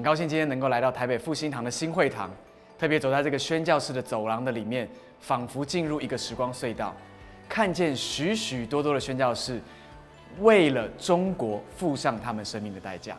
[0.00, 2.30] 很高兴今天能够来到台北复兴堂的新会堂，
[2.78, 4.88] 特别走在这个宣教室的走廊的里面，
[5.20, 6.96] 仿佛进入一个时光隧道，
[7.46, 9.60] 看见许许多多的宣教士
[10.38, 13.14] 为了中国付上他们生命的代价。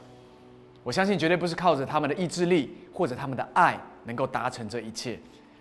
[0.82, 5.20] 我相信绝对不是靠着他们的意志力或者他们的爱能够达成这一切，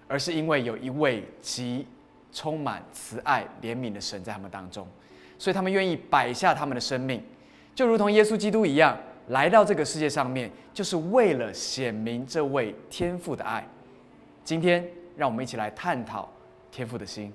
[0.08, 1.86] 而是因为有一位极
[2.32, 4.88] 充满慈爱怜悯的神在他们当中，
[5.38, 7.22] 所以他们愿意摆下他们的生命，
[7.74, 8.96] 就如同耶稣基督一样，
[9.30, 13.64] 来到这个世界上面，就是为了显明这位天父的爱。
[14.42, 14.84] 今天，
[15.16, 16.28] 让我们一起来探讨
[16.72, 17.32] 天父的心。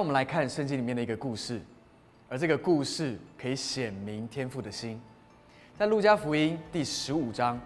[0.00, 1.60] 让我们来看圣经里面的一个故事，
[2.26, 4.98] 而这个故事可以显明天父的心。
[5.78, 7.60] 在路加福音第十五章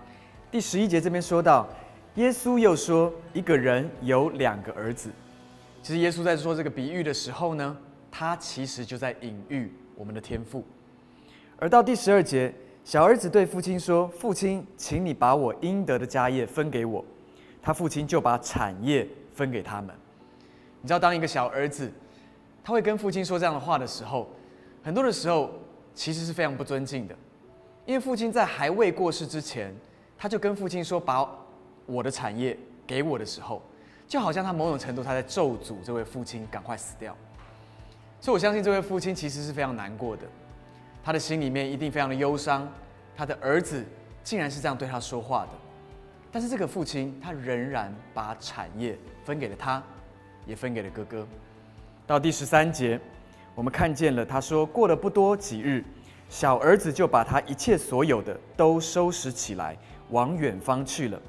[0.50, 1.64] 第十一节这边说到，
[2.16, 5.10] 耶稣又说，一个人有两个儿子。
[5.80, 7.76] 其实耶稣在说这个比喻的时候呢，
[8.10, 10.64] 他其实就在隐喻我们的天父。
[11.56, 12.52] 而到第十二节，
[12.82, 17.04] 小儿子对父亲说：“父亲，请你把我应得的家业分给我。”
[17.62, 19.94] 他父亲就把产业分给他们。
[20.80, 21.88] 你知道，当一个小儿子
[22.64, 24.28] 他会跟父亲说这样的话的时候，
[24.82, 25.52] 很多的时候
[25.94, 27.14] 其实是非常不尊敬的，
[27.84, 29.72] 因为父亲在还未过世之前，
[30.16, 31.28] 他就跟父亲说：“把
[31.84, 33.62] 我的产业给我的时候。”
[34.06, 37.16] 就好像他某种程度他在咒诅这位父亲赶快死掉，
[38.20, 40.24] 所以我相信这位父亲其实是非常难过的，
[41.02, 42.70] 他的心里面一定非常的忧伤，
[43.16, 43.82] 他的儿子
[44.22, 45.52] 竟然是这样对他说话的，
[46.30, 49.82] 但是这个父亲他仍然把产业分给了他，
[50.46, 51.26] 也分给了哥哥。
[52.06, 53.00] 到第十三节，
[53.54, 55.84] 我们看见了他说过了不多几日，
[56.28, 59.76] 小儿子就把他一切所有的都收拾起来，
[60.10, 61.20] 往远方去了，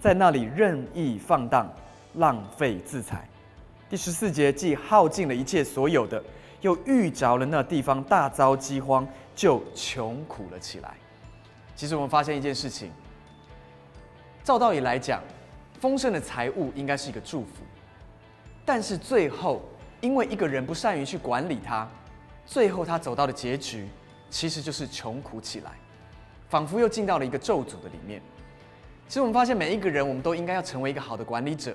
[0.00, 1.70] 在那里任意放荡。
[2.14, 3.24] 浪费自财。
[3.88, 6.20] 第十四节，既耗尽了一切所有的，
[6.60, 10.94] 又遇着了那地方大遭饥荒，就穷苦了起来。
[11.76, 12.90] 其实我们发现一件事情，
[14.42, 15.22] 照道理来讲，
[15.78, 17.62] 丰盛的财物应该是一个祝福，
[18.64, 19.62] 但是最后
[20.00, 21.88] 因为一个人不善于去管理他，
[22.46, 23.86] 最后他走到的结局
[24.30, 25.72] 其实就是穷苦起来，
[26.48, 28.22] 仿佛又进到了一个咒诅的里面。
[29.06, 31.74] 其实我们发现每一个人，我们都应该要成为一个好的管理者。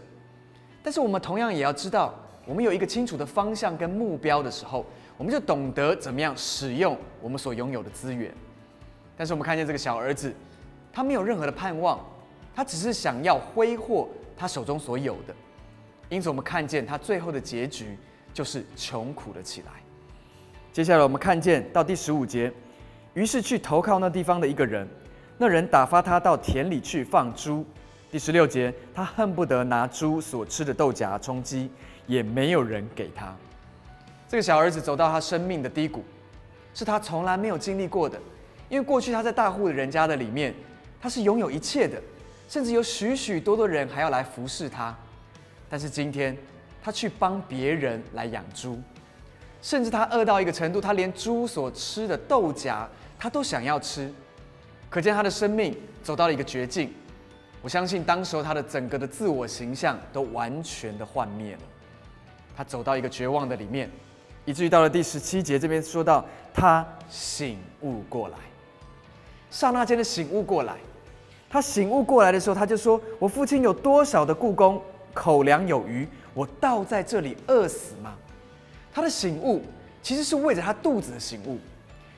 [0.81, 2.13] 但是我们同样也要知道，
[2.45, 4.85] 我们有一个清楚的方向跟目标的时候，
[5.17, 8.33] 我们就懂得怎么样使用我们所拥有的资源。
[9.17, 10.33] 但是我们看见这个小儿子，
[10.91, 11.99] 他没有任何的盼望，
[12.55, 14.07] 他只是想要挥霍
[14.37, 15.35] 他手中所有的。
[16.07, 17.97] 因此，我们看见他最后的结局
[18.35, 19.67] 就是穷苦了起来。
[20.73, 22.51] 接下来，我们看见到第十五节，
[23.13, 24.85] 于是去投靠那地方的一个人，
[25.37, 27.65] 那人打发他到田里去放猪。
[28.11, 31.71] 第十六节，他恨不得拿猪所吃的豆荚充饥，
[32.07, 33.33] 也没有人给他。
[34.27, 36.03] 这个小儿子走到他生命的低谷，
[36.73, 38.19] 是他从来没有经历过的。
[38.67, 40.53] 因为过去他在大户的人家的里面，
[40.99, 42.01] 他是拥有一切的，
[42.49, 44.93] 甚至有许许多多人还要来服侍他。
[45.69, 46.37] 但是今天，
[46.85, 48.79] 他去帮别人来养猪，
[49.59, 52.87] 甚至他饿到一个程度，他连猪所吃的豆荚
[53.17, 54.13] 他都想要吃。
[54.87, 56.93] 可见他的生命走到了一个绝境。
[57.63, 61.61] 我相信当时候他的整个的自我形象都完全的幻灭了，
[62.55, 63.89] 他走到一个绝望的里面，
[64.45, 66.23] 以至于到了第十七节这边说到
[66.53, 68.37] 他醒悟过来，
[69.49, 70.75] 刹那间的醒悟过来，
[71.49, 74.79] 他醒悟过来的时候，他就说：“我父亲有多少的故宫，
[75.15, 78.13] 口粮有余，我倒在这里饿死吗？”
[78.93, 79.63] 他的醒悟
[80.03, 81.57] 其实是为着他肚子的醒悟，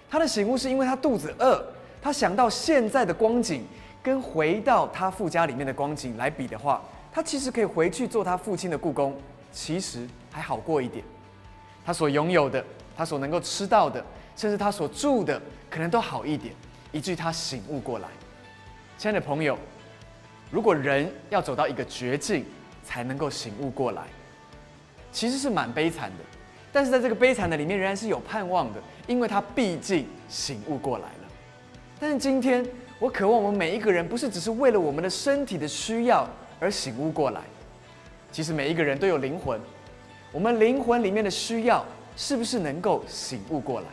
[0.09, 1.63] 他的醒悟是因为他肚子饿，
[2.01, 3.63] 他想到现在的光景。
[4.03, 6.81] 跟回到他父家里面的光景来比的话，
[7.11, 9.13] 他其实可以回去做他父亲的故宫，
[9.51, 11.03] 其实还好过一点。
[11.85, 12.63] 他所拥有的，
[12.95, 14.01] 他所能够吃到的，
[14.37, 16.55] 甚至他所住的，可能都好一点，
[16.93, 18.07] 以至于他醒悟过来。
[18.97, 19.57] 亲爱的朋友，
[20.49, 22.45] 如果人要走到一个绝境
[22.87, 24.03] 才能够醒悟过来，
[25.11, 26.23] 其实是蛮悲惨的。
[26.71, 31.29] 但是在这个悲惨的里面，仍然是有盼望的，因为他毕竟醒悟过来了。
[31.99, 32.65] 但是今天。
[32.99, 36.27] 我渴望我们每一个人，不是只是为了我们的身体的需要
[36.59, 37.41] 而醒悟过来。
[38.31, 39.61] 其实每一个人都有灵魂，
[40.31, 43.87] 我们灵魂里面的需要，是不是能够醒悟过来？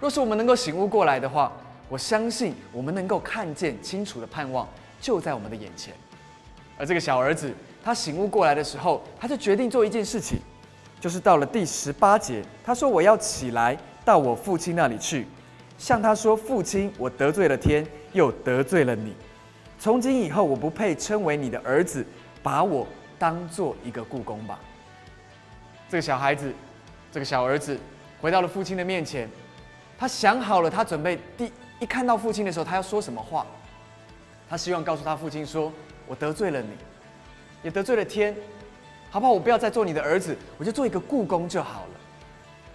[0.00, 1.52] 若是我们能够醒悟过来的话，
[1.90, 4.66] 我相信我们能够看见清楚的盼望
[5.02, 5.92] 就在我们的眼前。
[6.78, 10.38] 而这个小儿子，他醒悟过来的时候，他就决定做一件事情，
[11.00, 15.26] 就是到了第十八节，他说：“我要起来到我父亲那里去，
[15.78, 19.14] 向他说：父亲，我得罪了天。”又得罪了你，
[19.78, 22.04] 从今以后我不配称为你的儿子，
[22.42, 22.84] 把我
[23.20, 24.58] 当做一个故宫吧。
[25.88, 26.52] 这个小孩子，
[27.12, 27.78] 这个小儿子
[28.20, 29.30] 回到了父亲的面前，
[29.96, 33.46] 他想好了，他准备第一看到父亲的时候，他要说什么话？
[34.48, 35.72] 他希望告诉他父亲说
[36.08, 36.70] ：“我得罪了你，
[37.62, 38.34] 也得罪了天，
[39.10, 39.32] 好不好？
[39.32, 42.00] 我不要再做你的儿子，我就做一个故宫就好了。”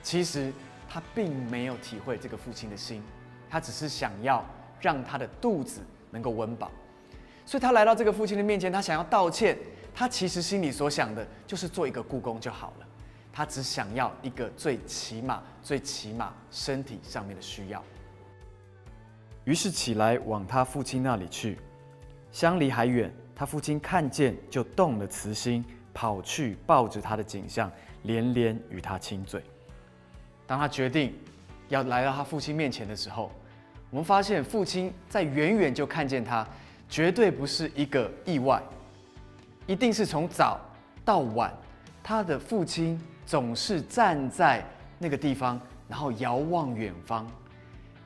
[0.04, 0.51] 其实
[0.89, 3.04] 他并没有体会这个父亲的心，
[3.50, 4.46] 他只是想要。
[4.82, 6.70] 让他的肚子能够温饱，
[7.44, 9.58] 所以他来到这个父亲的面前，他想要道歉。
[9.96, 12.86] 他其实心里所想的就是做一个故宫就好了，
[13.34, 17.84] 他只想要一个最起码、最起码身体上面的需要。
[19.46, 21.58] 于是起来往他父亲那里去，
[22.32, 25.63] 相离还远，他父亲看见就动了慈心，
[25.94, 27.70] 跑去抱着他的景象，
[28.04, 29.44] 连连与他亲嘴。
[30.48, 31.13] 当他决定
[31.68, 33.32] 要来到他父亲面前的时候，
[33.89, 36.48] 我们发现父亲在远远就看见他，
[36.88, 38.62] 绝对不是一个意外，
[39.68, 40.60] 一定是从早
[41.04, 41.54] 到晚，
[42.01, 44.63] 他的父亲总是站在
[44.98, 47.27] 那个地方，然后遥望远方，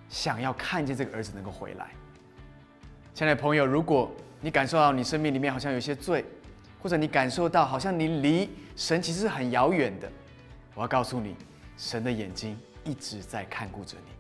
[0.10, 1.92] 想要看见这个儿子能够回来。
[3.14, 4.10] 亲爱的朋友，如果
[4.42, 6.24] 你感受到你生命里面好像有些罪，
[6.82, 10.10] 或者你感受到好像你离神其实是很遥远的，
[10.76, 11.36] 我要告诉你，
[11.78, 14.12] 神的眼睛一直在看顾着你，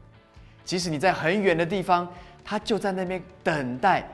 [0.65, 2.07] 即使你在很远的地方，
[2.43, 4.05] 他就在那边等待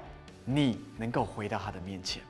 [0.45, 2.21] 你能够回到他的面前。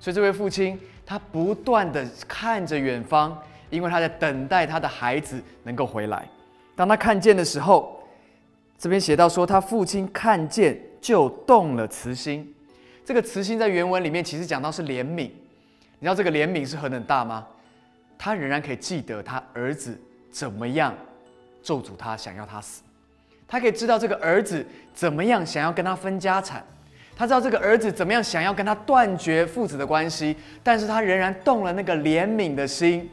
[0.00, 3.38] 所以这位父亲他不断的看着远方，
[3.68, 6.26] 因为他在等待他的孩子能够回来。
[6.74, 8.02] 当他看见的时候，
[8.78, 12.52] 这边写到说，他父亲看见就动了慈心。
[13.04, 15.30] 这个慈心在原文里面其实讲到是怜悯。
[15.98, 17.46] 你知道这个怜悯是何等大吗？
[18.18, 20.94] 他仍然可以记得他儿子怎么样
[21.62, 22.82] 咒诅他，想要他死。
[23.48, 26.64] 他可以知道这个儿子怎么样想要跟他分家产，
[27.16, 33.10] 他知道这个儿子怎么样想要跟他断绝父子的关系，但是他仍然动了那个怜悯的心。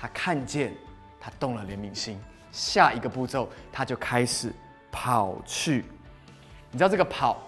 [0.00, 0.72] 他看见
[1.20, 2.18] 他动了怜悯心，
[2.50, 4.52] 下一个步骤他就开始
[4.90, 5.84] 跑去。
[6.70, 7.40] 你知道这个跑，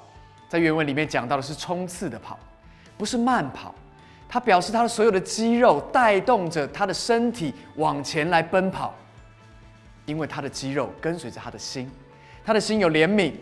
[0.48, 2.38] 在原文里面讲到的是冲刺的跑，
[2.96, 3.74] 不是慢跑。
[4.28, 8.92] 他表示他的所有的肌肉带动着他的身体往前来奔跑，
[10.04, 11.90] 因为他的肌肉跟随着他的心，
[12.44, 13.32] 他的心有怜悯，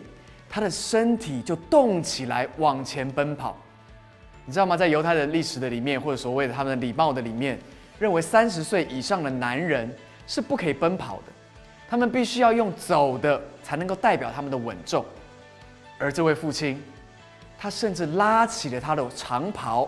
[0.47, 3.57] 他的身体就动起来往前奔跑。
[4.45, 4.77] 你知道吗？
[4.77, 7.57] 在犹太的历史的里面，或者所谓的他们的礼貌的里面，
[7.97, 9.91] 认为三十岁以上的男人
[10.27, 11.23] 是不可以奔跑的，
[11.89, 15.03] 他们必须要用走的才能够代表他们的稳重。
[15.97, 16.79] 而这位父亲，
[17.57, 19.87] 他甚至拉起了他的长袍。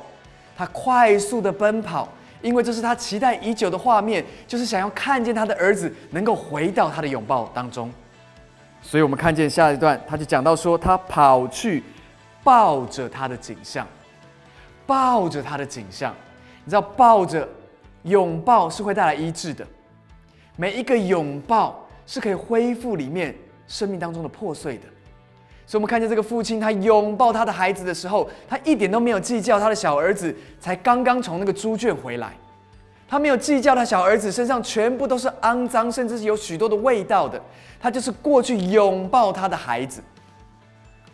[0.55, 2.09] 他快速的奔跑，
[2.41, 7.91] 因为这是他期待已久的画面，就是想要看见他的儿子能够回到他的拥抱当中。
[8.81, 11.83] 所以，我们看见下一段，他就讲到说，他跑去
[12.43, 13.85] 抱着他的景象，
[14.87, 16.11] 抱着他的景象。
[16.63, 17.47] 你知道，抱着
[18.03, 19.63] 拥抱是会带来医治的，
[20.55, 23.35] 每一个拥抱是可以恢复里面
[23.67, 24.85] 生命当中的破碎的。
[25.69, 32.31] 所以，我们看见这个父亲，他拥抱他的孩子的时候，他一点都没有计较他的小儿子才刚刚从那个猪圈回来，
[33.05, 37.41] 他没有计较他小儿子身上全部都是肮脏，甚至是有许多的味道的，
[37.81, 40.01] 他就是过去拥抱他的孩子。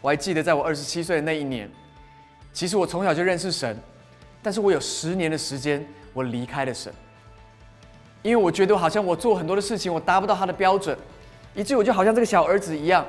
[0.02, 1.68] 我还记得，在我二十七岁的那一年，
[2.52, 3.76] 其实我从小就认识神，
[4.44, 5.84] 但是我有十年的时间，
[6.14, 6.94] 我离开了神，
[8.22, 10.96] 因为我觉得好像我做很多的事情，我达不到他的标准，
[11.56, 13.04] 以至于我就好像这个小儿子一样。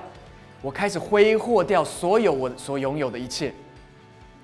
[0.65, 3.53] 我开始挥霍掉所有我所拥有的一切，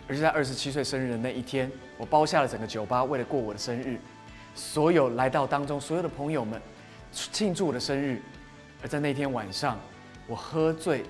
[0.07, 3.99] 而是在二十七岁生日的那一天，我包下了整个酒吧，为了过我的生日，
[4.55, 6.61] 所有来到当中所有的朋友们
[7.11, 8.21] 庆祝我的生日。
[8.83, 9.81] 而在那天晚上，
[10.27, 11.05] 我喝醉，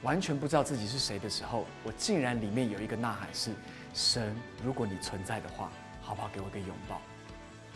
[0.00, 3.50] 完全不知道自己是谁的时候，我竟然里面有一个呐喊是：
[3.92, 4.34] 神，
[4.64, 5.70] 如果你存在的话，
[6.00, 6.98] 好不好给我个拥抱？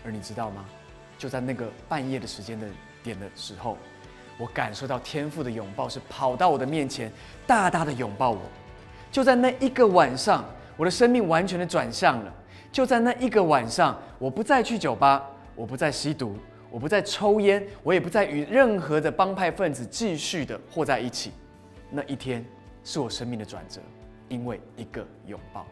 [0.03, 0.65] 而你知道吗？
[1.19, 2.67] 就在那个半夜的时间的
[3.03, 3.77] 点的时候。
[4.39, 7.11] 我感受到天父的拥抱是跑到我的面前，
[7.47, 8.41] 大大的拥抱我。
[9.11, 10.45] 就在那一个晚上，
[10.77, 12.35] 我的生命完全的转向了。
[12.71, 15.25] 就在那一个晚上，我不再去酒吧，
[15.55, 16.37] 我不再吸毒，
[16.71, 21.33] 我不再抽烟，我也不再与任何的帮派分子继续的和在一起。
[21.91, 22.45] 那一天
[22.85, 23.81] 是我生命的转折，
[24.29, 25.65] 因为一个拥抱。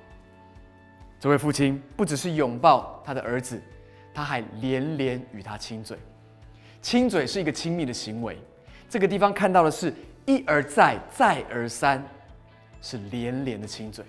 [1.21, 3.61] 这位父亲不只是拥抱他的儿子，
[4.14, 5.99] 他还连连与他亲嘴。
[6.80, 8.38] 亲嘴是一个亲密的行为。
[8.94, 9.92] 这个地方看到的是
[10.24, 12.00] 一而再，再而三，
[12.80, 14.04] 是连连的亲嘴。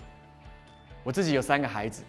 [1.04, 2.04] 我自己有三个孩子，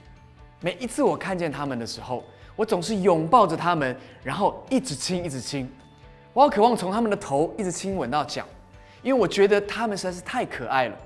[0.60, 2.22] 每一次我看见他们的时候，
[2.54, 5.66] 我总是拥抱着他们，然后一直亲，一直亲。
[6.34, 8.44] 我好渴望从他们的头一直亲吻到脚，
[9.02, 10.96] 因为我觉得他们实在是太可爱了。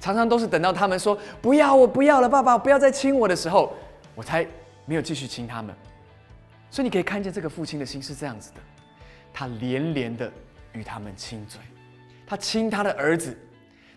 [0.00, 3.72] 常常都是等到他们说“不要，我不要了，爸爸，不要再亲我”的时候，
[4.16, 4.44] 我才
[4.84, 5.72] 没有继续亲他们。
[6.72, 8.56] 所以你可以看见这个父亲的心是这样子的，
[9.32, 10.28] 他连连的。
[10.72, 11.60] 与他们亲嘴，
[12.26, 13.36] 他亲他的儿子，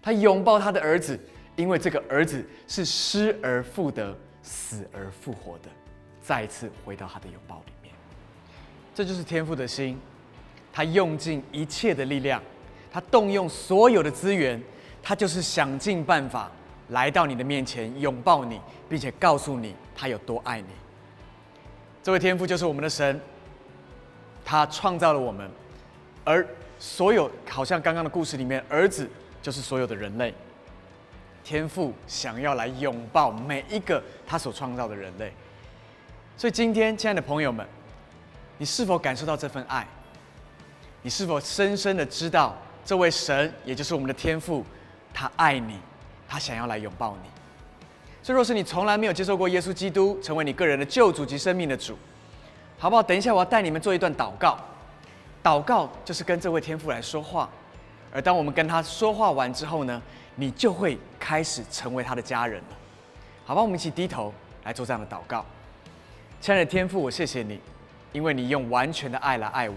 [0.02, 1.20] 他拥抱他的儿子，
[1.56, 5.70] 因为这个儿子是失而复得、死而复活的，
[6.22, 7.94] 再次回到他的拥抱里面。
[8.96, 10.00] 这就是天父的心，
[10.72, 12.42] 他用尽一切的力量，
[12.92, 14.62] 他动用所有的资源，
[15.02, 16.52] 他就是想尽办法
[16.90, 20.68] 来到你的面前，拥抱你，并且告诉你他有多爱你。
[22.02, 23.22] 这位天父就是我们的神，
[24.44, 25.48] 他创造了我们，
[26.24, 26.44] 而。
[26.84, 29.10] 所有好像刚刚的故事里面，儿子
[29.42, 30.34] 就是所有的人类。
[31.42, 35.32] 天父想要来拥抱每一个他所创造的人类，
[36.36, 37.66] 所以今天，亲爱的朋友们，
[38.58, 39.88] 你是否感受到这份爱？
[41.02, 44.66] 你是否深深的知道这位神，也就是我们的天父，
[45.14, 45.80] 他爱你，
[46.28, 47.30] 他想要来拥抱你？
[48.22, 51.98] 所以，若是你从来没有接受过耶稣基督成为你个人的救主及生命的主，
[52.78, 53.02] 好不好？
[53.02, 54.60] 等一下，我要带你们做一段祷告。
[55.44, 57.50] 祷告就是跟这位天父来说话，
[58.14, 60.02] 而当我们跟他说话完之后呢，
[60.36, 62.78] 你就会开始成为他的家人了。
[63.46, 64.34] 好吧，我们一起低头
[64.64, 65.46] 来做这样的祷告。
[66.40, 67.60] 亲爱的天父，我谢谢你，
[68.14, 69.76] 因为你用完全的爱来爱我，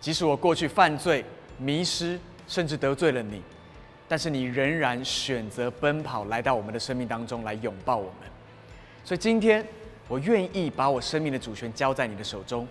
[0.00, 1.24] 即使我过去犯罪、
[1.56, 3.40] 迷失，甚至得罪了你。
[4.06, 8.28] 但是你仍然选择奔跑来到我们的生命当中来拥抱我们，
[9.02, 9.66] 所以今天
[10.08, 12.68] 我愿意把我生命的主权交在你的手中，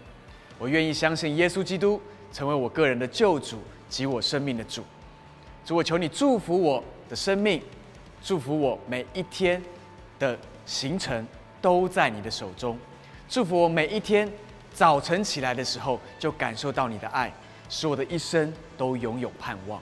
[0.57, 4.83] 我愿意相信耶稣基督成为我个人的救主及我生命的主。
[5.65, 7.61] 主，我求你祝福我的生命，
[8.21, 9.61] 祝福我每一天
[10.19, 11.25] 的行程
[11.61, 12.77] 都在你的手中，
[13.29, 14.29] 祝福我每一天
[14.73, 17.31] 早晨起来的时候就感受到你的爱，
[17.69, 19.81] 使我的一生都拥有盼望。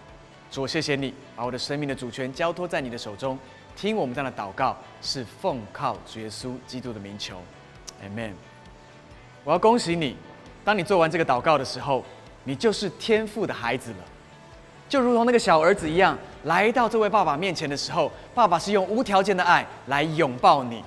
[0.51, 3.37] 主，我谢谢你把我的生命的主权交托在你的手中。
[3.73, 7.37] 听我们这样的祷告，是奉靠主耶稣基督的名求
[8.03, 8.33] ，Amen。
[9.45, 10.17] 我要恭喜你，
[10.63, 12.03] 当你做完这个祷告的时候，
[12.43, 13.97] 你就是天父的孩子了。
[14.87, 20.83] 就如同那个小儿子一样，来到这位爸爸面前的时候，爸爸是用无条件的爱来拥抱你。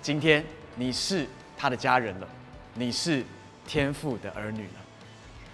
[0.00, 0.44] 今天
[0.74, 2.26] 你是他的家人了，
[2.74, 3.24] 你是
[3.66, 4.80] 天父的儿女了。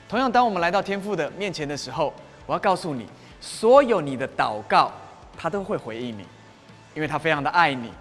[0.09, 2.15] 同样，当我们来到天父的面前的时候，
[2.47, 3.07] 我要告诉你，
[3.41, 4.91] 所有你的祷告，
[5.37, 6.25] 他都会回应你，
[6.95, 7.93] 因为他非常的爱你，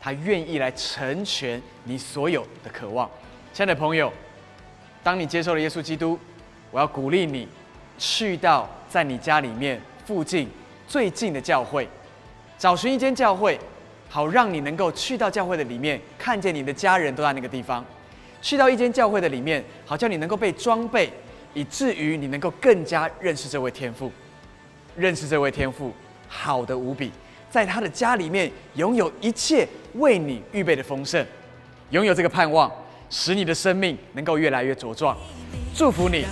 [0.00, 3.10] 他愿意来成全你所有的渴望。
[3.52, 4.12] 亲爱的朋友，
[5.06, 6.18] 当你接受了耶稣基督，
[6.72, 7.46] 我要鼓励你，
[7.96, 10.48] 去到在你家里面附近
[10.88, 11.88] 最近的教会，
[12.58, 13.56] 找寻一间教会，
[14.08, 17.84] 好让你能够去到教会的里面，看见你的家人都在那个地方。
[18.42, 21.08] 去到一间教会的里面，好叫你能够被装备。
[21.54, 24.10] 以至于你能够更加认识这位天父，
[24.96, 25.92] 认识这位天父，
[26.26, 27.12] 好的无比，
[27.48, 31.24] 在他的家里面拥有一切为你预备的丰盛，
[31.90, 32.68] 拥有这个盼望，
[33.10, 35.16] 使你的生命能够越来越茁壮。
[35.74, 36.24] 祝福你，